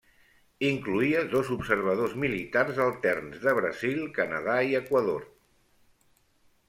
Incloïa 0.67 1.19
dos 1.33 1.51
observadors 1.55 2.15
militars 2.25 2.81
alterns 2.87 3.45
de 3.47 3.53
Brasil, 3.61 4.03
Canadà 4.19 4.57
i 4.71 4.75
Equador. 4.81 5.29